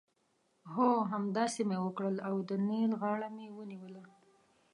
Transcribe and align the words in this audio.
هو! 0.73 0.89
همداسې 1.13 1.61
مې 1.69 1.77
وکړل 1.85 2.15
او 2.27 2.35
د 2.49 2.51
نېل 2.67 2.91
غاړه 3.01 3.27
مې 3.35 3.47
ونیوله. 3.57 4.03